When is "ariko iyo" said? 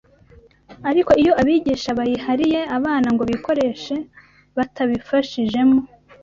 0.89-1.33